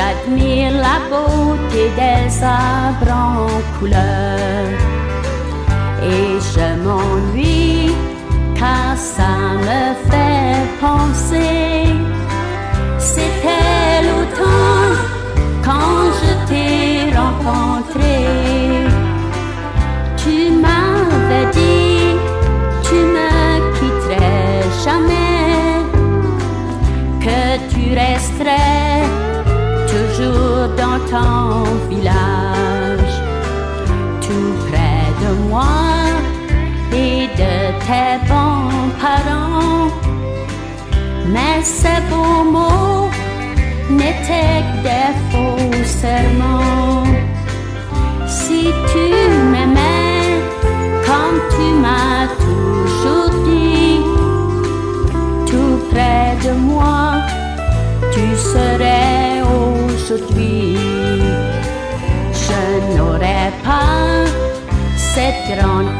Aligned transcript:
J'admire 0.00 0.72
la 0.86 0.98
beauté 1.10 1.90
des 2.00 2.42
arbres 2.42 3.12
en 3.12 3.78
couleur 3.78 4.64
et 6.02 6.38
je 6.52 6.68
m'ennuie 6.82 7.94
car 8.58 8.96
ça 8.96 9.32
me 9.66 9.82
fait 10.08 10.64
penser. 10.80 11.84
C'était 12.98 14.00
Si 48.26 48.72
tu 48.90 49.06
m'aimais 49.50 50.40
comme 51.06 51.38
tu 51.50 51.66
m'as 51.82 52.26
toujours 52.38 53.30
dit, 53.44 54.00
tout 55.46 55.78
près 55.90 56.38
de 56.42 56.52
moi, 56.52 57.16
tu 58.14 58.34
serais 58.34 59.42
aujourd'hui. 59.42 60.78
Je 62.32 62.96
n'aurais 62.96 63.52
pas 63.62 64.24
cette 64.96 65.58
grande 65.58 65.99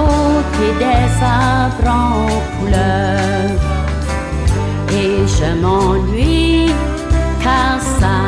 beauté 0.00 0.68
des 0.78 1.10
arbres 1.22 1.88
en 1.88 2.26
couleur. 2.56 3.50
Et 5.00 5.26
je 5.36 5.50
m'ennuie 5.62 6.70
car 7.42 7.80
ça 7.98 8.19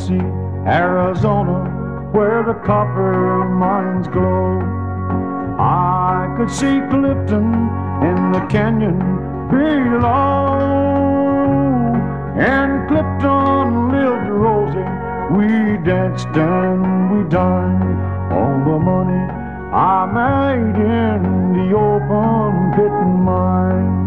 Quincy, 0.00 0.24
Arizona, 0.66 2.08
where 2.12 2.42
the 2.42 2.54
copper 2.64 3.44
mines 3.44 4.08
glow. 4.08 4.60
I 5.58 6.34
could 6.38 6.50
see 6.50 6.80
Clifton 6.88 7.52
in 8.08 8.32
the 8.32 8.40
canyon 8.48 8.98
below. 9.50 10.56
And 12.38 12.88
Clifton 12.88 13.90
lived 13.92 14.28
Rosie. 14.30 14.90
We 15.36 15.76
danced 15.84 16.28
and 16.28 17.10
we 17.12 17.28
dined. 17.28 18.00
All 18.32 18.58
the 18.64 18.78
money 18.78 19.24
I 19.72 20.06
made 20.06 20.76
in 20.80 21.22
the 21.52 21.76
open 21.76 22.72
pit 22.74 22.96
mine. 23.28 24.00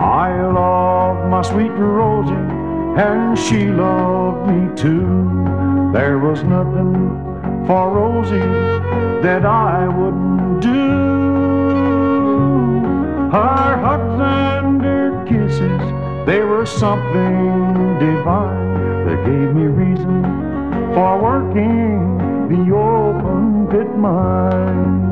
I 0.00 0.50
loved 0.50 1.28
my 1.30 1.42
sweet 1.42 1.70
Rosie, 1.72 2.61
and 2.96 3.38
she 3.38 3.66
loved 3.68 4.48
me 4.48 4.74
too. 4.76 5.90
There 5.92 6.18
was 6.18 6.42
nothing 6.42 7.08
for 7.66 7.90
Rosie 7.90 8.38
that 9.22 9.46
I 9.46 9.88
wouldn't 9.88 10.60
do. 10.60 10.90
Her 13.30 13.76
hugs 13.78 14.20
and 14.20 14.82
her 14.82 15.24
kisses, 15.24 16.26
they 16.26 16.40
were 16.40 16.66
something 16.66 17.98
divine 17.98 19.06
that 19.06 19.24
gave 19.24 19.54
me 19.54 19.64
reason 19.64 20.22
for 20.94 21.18
working 21.18 22.18
the 22.48 22.74
open 22.74 23.68
pit 23.68 23.96
mine. 23.96 25.11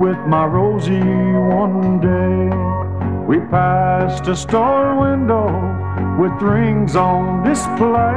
With 0.00 0.16
my 0.26 0.46
Rosie 0.46 0.98
one 0.98 2.00
day, 2.00 2.48
we 3.26 3.38
passed 3.50 4.26
a 4.28 4.34
store 4.34 4.98
window 4.98 5.44
with 6.18 6.32
rings 6.40 6.96
on 6.96 7.44
display. 7.44 8.16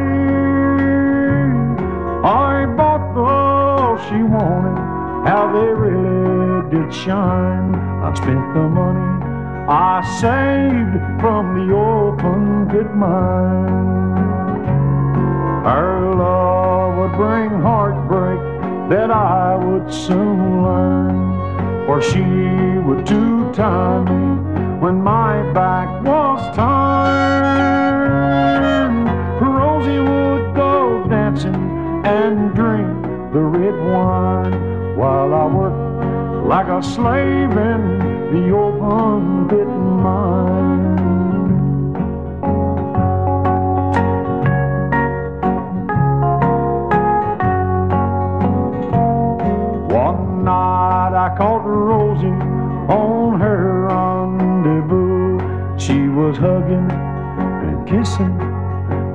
I 2.23 2.65
bought 2.77 3.03
those 3.13 3.99
she 4.07 4.23
wanted, 4.23 4.79
how 5.27 5.51
they 5.51 5.73
really 5.73 6.69
did 6.71 6.93
shine. 6.93 7.75
I 7.75 8.13
spent 8.13 8.53
the 8.53 8.61
money 8.61 9.25
I 9.67 10.01
saved 10.21 11.19
from 11.19 11.67
the 11.67 11.75
open 11.75 12.69
pit 12.69 12.95
mine. 12.95 13.67
Her 15.65 16.15
love 16.15 16.97
would 16.97 17.17
bring 17.17 17.49
heartbreak 17.61 18.39
that 18.89 19.11
I 19.11 19.57
would 19.57 19.93
soon 19.93 20.63
learn. 20.63 21.32
For 21.93 22.01
she 22.01 22.21
would 22.21 23.05
two-tie 23.05 24.03
me 24.05 24.81
when 24.81 24.99
my 25.03 25.43
back 25.53 25.87
was 26.03 26.41
turned. 26.55 26.65
Rosie 29.39 29.99
would 29.99 30.55
go 30.55 31.05
dancing 31.07 31.53
and 32.03 32.55
drink 32.55 32.89
the 33.31 33.41
red 33.41 33.75
wine 33.93 34.97
while 34.97 35.35
I 35.35 35.45
worked 35.45 36.47
like 36.47 36.67
a 36.67 36.81
slave 36.81 37.51
in 37.51 37.81
the 38.33 38.49
open 38.57 38.92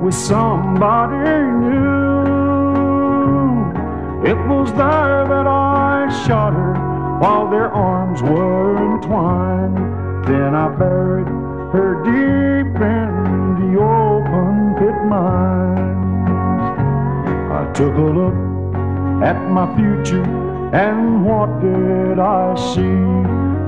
with 0.09 0.17
somebody 0.17 1.37
new. 1.61 2.25
It 4.27 4.39
was 4.47 4.71
there 4.73 5.27
that 5.33 5.45
I 5.45 6.09
shot 6.25 6.53
her 6.53 6.73
while 7.19 7.47
their 7.51 7.69
arms 7.71 8.23
were 8.23 8.75
entwined. 8.91 9.77
Then 10.25 10.55
I 10.55 10.67
buried 10.69 11.27
her 11.75 11.91
deep 12.09 12.75
in 12.81 13.11
the 13.61 13.71
open 13.79 14.75
pit 14.79 14.97
mines. 15.05 15.99
I 17.59 17.71
took 17.73 17.95
a 17.95 18.09
look 18.19 18.37
at 19.23 19.37
my 19.51 19.67
future, 19.77 20.25
and 20.73 21.23
what 21.23 21.61
did 21.61 22.17
I 22.17 22.55
see? 22.73 22.99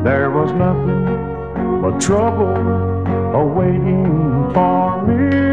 There 0.03 0.31
was 0.31 0.51
nothing 0.53 1.05
but 1.83 2.01
trouble 2.01 2.55
awaiting 3.35 4.51
for 4.55 5.05
me. 5.05 5.50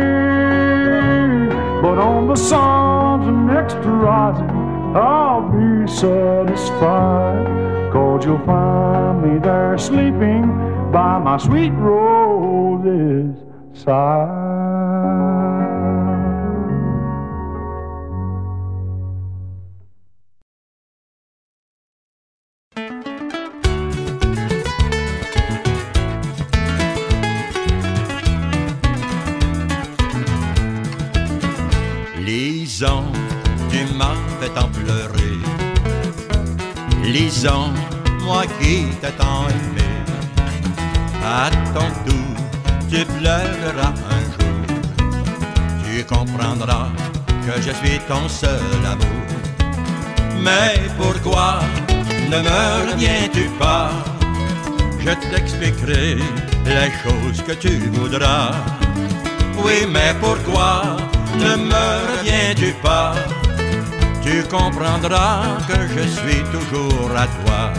But 1.80 1.98
on 1.98 2.26
the 2.26 2.34
sun's 2.34 3.26
next 3.50 3.75
horizon, 3.75 4.50
I'll 4.97 5.42
be 5.49 5.87
satisfied. 5.87 7.47
Cause 7.92 8.25
you'll 8.25 8.44
find 8.44 9.23
me 9.23 9.38
there 9.38 9.78
sleeping 9.78 10.42
by 10.92 11.18
my 11.18 11.37
sweet 11.38 11.70
Rose's 11.70 13.37
side. 13.73 15.57
Lisant, 37.12 37.72
moi 38.22 38.42
qui 38.60 38.84
t'ai 39.00 39.12
tant 39.12 39.46
aimé. 39.48 39.88
À 41.24 41.48
ton 41.72 41.88
tour, 42.04 42.34
tu 42.90 43.02
pleureras 43.16 43.94
un 44.16 44.22
jour. 44.34 44.60
Tu 45.84 46.04
comprendras 46.04 46.90
que 47.46 47.62
je 47.62 47.72
suis 47.80 47.98
ton 48.00 48.28
seul 48.28 48.60
amour. 48.84 49.26
Mais 50.42 50.74
pourquoi 50.98 51.60
ne 52.30 52.38
me 52.46 52.90
reviens-tu 52.90 53.48
pas? 53.58 53.90
Je 55.00 55.12
t'expliquerai 55.30 56.16
les 56.66 56.90
choses 57.02 57.40
que 57.46 57.52
tu 57.52 57.70
voudras. 57.94 58.50
Oui, 59.64 59.86
mais 59.90 60.14
pourquoi 60.20 60.98
ne 61.36 61.56
me 61.56 61.84
reviens-tu 62.10 62.74
pas? 62.82 63.14
Tu 64.30 64.42
comprendras 64.42 65.56
que 65.66 65.78
je 65.94 66.06
suis 66.06 66.42
toujours 66.52 67.11
à 67.16 67.26
toi. 67.26 67.73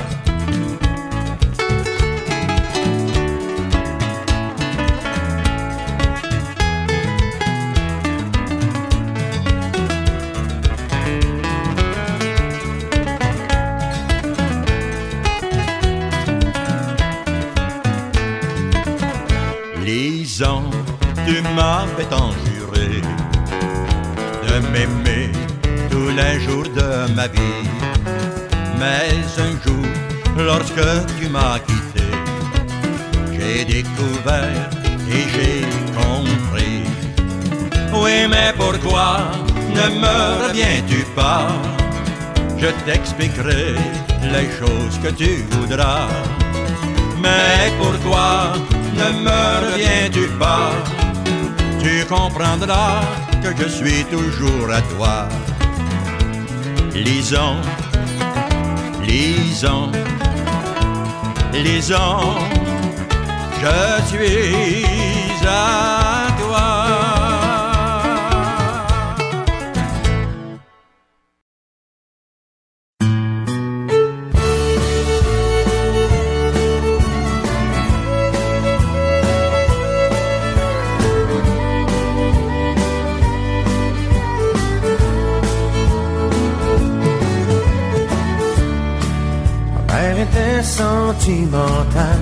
Lisant, 19.86 20.64
tu 21.28 21.44
m'avais 21.56 22.06
tant 22.10 22.32
juré 22.44 23.02
de 24.48 24.56
m'aimer 24.72 25.19
jours 26.40 26.70
de 26.80 27.14
ma 27.16 27.28
vie. 27.28 27.68
Mais 28.80 29.10
un 29.46 29.54
jour, 29.64 29.86
lorsque 30.38 30.88
tu 31.20 31.30
m'as 31.30 31.60
quitté, 31.60 32.08
j'ai 33.34 33.66
découvert 33.66 34.70
et 35.16 35.24
j'ai 35.34 35.62
compris. 36.00 36.84
Oui, 37.94 38.28
mais 38.30 38.54
pourquoi 38.58 39.32
ne 39.78 39.86
me 40.04 40.48
reviens-tu 40.48 41.06
pas? 41.16 41.48
Je 42.58 42.68
t'expliquerai 42.86 43.76
les 44.34 44.50
choses 44.60 45.00
que 45.04 45.10
tu 45.10 45.46
voudras. 45.52 46.08
Mais 47.22 47.72
pourquoi 47.80 48.54
ne 48.94 49.10
me 49.26 49.42
reviens-tu 49.66 50.28
pas? 50.38 50.72
Tu 51.82 52.06
comprendras 52.06 53.02
que 53.42 53.50
je 53.58 53.68
suis 53.70 54.04
toujours 54.06 54.70
à 54.72 54.82
toi. 54.94 55.30
Lisons, 56.94 57.62
lisons, 59.04 59.92
lisons, 61.54 62.36
je 63.62 64.06
suis 64.08 64.86
à 65.48 66.09
très 90.32 90.64
sentimental. 90.64 92.20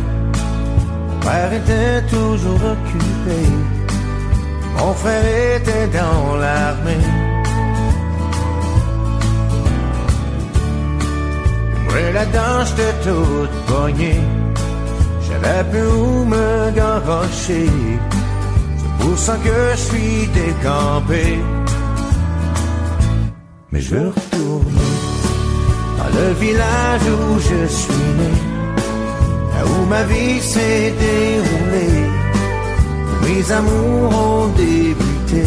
Mon 1.09 1.19
père 1.19 1.53
était 1.53 2.01
toujours 2.07 2.61
occupé. 2.75 3.39
Mon 4.77 4.93
frère 4.93 5.57
était 5.57 5.87
dans 5.87 6.35
l'armée. 6.37 7.07
Moi 11.85 12.11
là-dedans, 12.13 12.65
j'étais 12.65 12.93
toute 13.03 13.55
poignée. 13.67 14.21
J'avais 15.27 15.63
plus 15.71 15.87
où 15.87 16.25
me 16.25 16.71
garocher. 16.71 17.69
C'est 18.77 19.05
pour 19.05 19.17
ça 19.17 19.35
que 19.45 19.57
je 19.71 19.81
suis 19.89 20.27
décampé. 20.27 21.39
Mais 23.71 23.81
je 23.81 23.95
veux 23.95 24.09
retourner 24.09 24.96
dans 25.97 26.09
le 26.19 26.33
village 26.33 27.07
où 27.17 27.39
je 27.39 27.67
suis 27.67 28.09
né, 28.19 28.31
là 29.53 29.65
où 29.65 29.85
ma 29.85 30.03
vie 30.03 30.39
s'est 30.41 30.93
déroulée, 31.05 32.05
où 33.09 33.25
mes 33.25 33.51
amours 33.51 34.11
ont 34.27 34.47
débuté. 34.49 35.45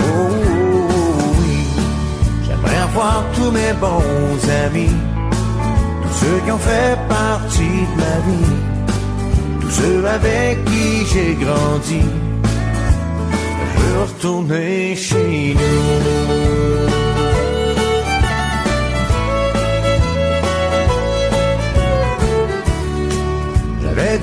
Oh, 0.00 0.28
oh, 0.30 1.32
oui, 1.40 1.58
j'aimerais 2.44 2.82
revoir 2.84 3.24
tous 3.34 3.50
mes 3.50 3.72
bons 3.84 4.40
amis, 4.66 4.96
tous 6.02 6.14
ceux 6.20 6.38
qui 6.44 6.50
ont 6.52 6.58
fait 6.58 6.98
partie 7.08 7.80
de 7.90 7.96
ma 8.04 8.16
vie, 8.26 8.56
tous 9.60 9.70
ceux 9.70 10.04
avec 10.06 10.64
qui 10.64 11.06
j'ai 11.12 11.34
grandi. 11.34 12.02
Retourner 14.00 14.96
chez 14.96 15.54
nous. 15.54 16.89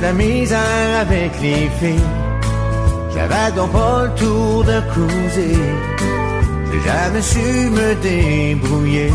La 0.08 0.14
misère 0.14 1.02
avec 1.02 1.32
les 1.42 1.66
filles. 1.80 2.12
J'avais 3.14 3.50
donc 3.58 3.72
pas 3.72 4.04
le 4.06 4.12
tour 4.22 4.64
de 4.72 4.78
cruiser. 4.92 5.60
J'ai 6.68 6.82
jamais 6.90 7.24
su 7.34 7.48
me 7.78 7.90
débrouiller. 8.10 9.14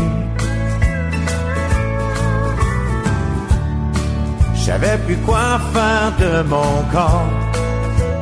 Je 4.55 4.61
savais 4.69 4.97
plus 5.05 5.19
quoi 5.27 5.47
faire 5.73 6.09
de 6.23 6.33
mon 6.53 6.73
corps. 6.93 7.33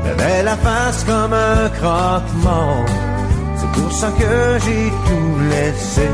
J'avais 0.06 0.44
la 0.50 0.58
face 0.66 1.04
comme 1.10 1.34
un 1.34 1.64
croque-mort. 1.78 2.86
C'est 3.58 3.72
pour 3.78 3.92
ça 4.00 4.10
que 4.20 4.34
j'ai 4.64 4.88
tout 5.08 5.34
laissé 5.54 6.08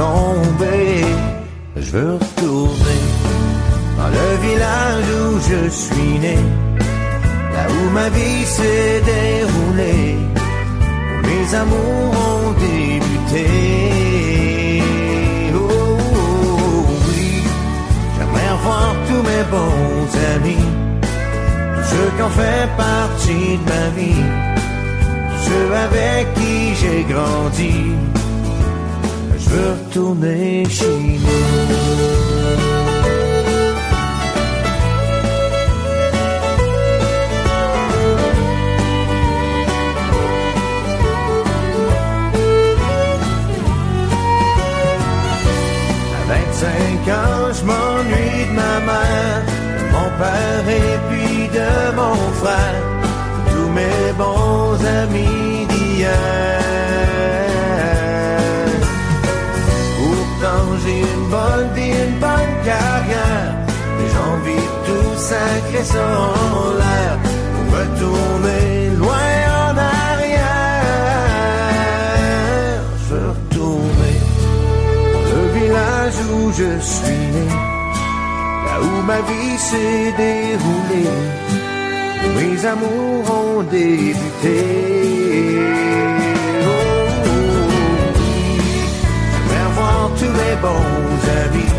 tomber. 0.00 1.04
Je 1.76 1.90
veux 1.94 2.14
retourner 2.14 3.00
dans 4.00 4.08
le 4.08 4.28
village 4.46 5.08
où 5.20 5.28
je 5.50 5.60
suis 5.68 6.18
né, 6.26 6.38
là 7.54 7.64
où 7.76 7.90
ma 7.98 8.08
vie 8.16 8.44
s'est 8.56 9.00
déroulée, 9.14 10.16
où 11.12 11.16
mes 11.28 11.46
amours 11.62 12.12
ont 12.30 12.52
débuté. 12.68 13.46
Oh, 15.54 15.58
oh, 15.60 16.86
oui, 17.08 17.42
j'aimerais 18.14 18.50
revoir 18.56 18.94
tous 19.08 19.22
mes 19.30 19.44
bons 19.54 20.10
amis, 20.34 20.68
tous 21.74 21.86
ceux 21.92 22.10
qui 22.16 22.22
ont 22.28 22.34
fait 22.42 22.68
partie 22.88 23.50
de 23.60 23.66
ma 23.74 23.86
vie, 23.98 24.24
tous 25.28 25.42
ceux 25.46 25.68
avec 25.86 26.22
qui 26.38 26.56
j'ai 26.80 27.02
grandi. 27.12 27.76
Je 29.42 29.48
veux 29.50 29.72
retourner 29.80 30.64
chez 30.68 31.00
nous. 31.24 32.29
25 47.04 47.12
ans, 47.12 47.52
je 47.52 47.64
m'ennuie 47.64 48.46
de 48.46 48.54
ma 48.54 48.80
mère, 48.80 49.42
de 49.78 49.84
mon 49.92 50.08
père 50.18 50.68
et 50.68 50.98
puis 51.08 51.48
de 51.48 51.94
mon 51.96 52.16
frère, 52.40 52.82
tous 53.50 53.68
mes 53.70 54.12
bons 54.18 54.84
amis 55.02 55.66
d'hier. 55.68 56.60
Pourtant 59.98 60.64
j'ai 60.84 61.00
une 61.00 61.28
bonne 61.30 61.72
vie, 61.74 61.92
une 62.06 62.18
bonne 62.18 62.54
carrière, 62.64 63.54
et 64.00 64.08
j'ai 64.10 64.22
envie 64.32 64.56
de 64.56 64.86
tout 64.86 65.16
sacrer 65.16 65.84
ça 65.84 65.98
en 65.98 66.89
je 76.60 76.80
suis 76.80 77.26
né, 77.36 77.46
là 78.66 78.74
où 78.82 79.02
ma 79.10 79.20
vie 79.28 79.56
s'est 79.68 80.12
déroulée, 80.24 81.10
où 82.22 82.28
mes 82.38 82.66
amours 82.72 83.26
ont 83.40 83.62
débuté. 83.62 84.58
Oh, 86.66 86.80
oui, 87.24 87.42
tous 90.18 90.34
mes 90.40 90.56
bons 90.66 91.20
amis, 91.44 91.74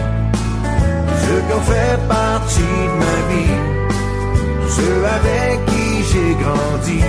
ceux 1.24 1.42
qui 1.46 1.54
ont 1.60 1.66
fait 1.74 2.00
partie 2.08 2.78
de 2.92 2.96
ma 3.06 3.18
vie, 3.30 3.58
ceux 4.76 5.00
avec 5.18 5.56
qui 5.70 5.88
j'ai 6.10 6.32
grandi. 6.44 7.02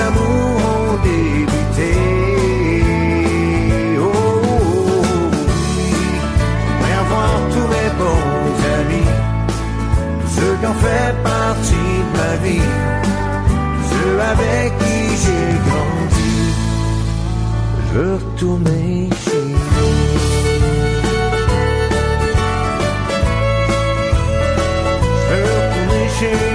Mes 0.00 0.06
amours 0.06 0.60
ont 0.76 0.96
débuté. 1.02 1.92
Oh, 3.98 4.10
oui, 5.76 5.90
j'aimerais 6.68 6.98
revoir 7.00 7.34
tous 7.52 7.68
mes 7.74 7.90
bons 8.00 8.56
amis, 8.80 9.10
ceux 10.34 10.54
qui 10.60 10.66
ont 10.66 10.74
fait 10.74 11.12
partie 11.22 11.92
de 12.06 12.10
ma 12.18 12.32
vie, 12.44 12.68
tous 13.46 13.88
ceux 13.90 14.20
avec 14.20 14.68
qui 14.78 14.98
j'ai 15.22 15.48
grandi. 15.68 16.34
Je 17.92 17.98
veux 17.98 18.14
retourner 18.14 19.08
chez 19.24 19.44
nous. 19.46 19.94
Je 25.28 25.34
veux 25.34 25.52
retourner 25.60 26.04
chez 26.18 26.49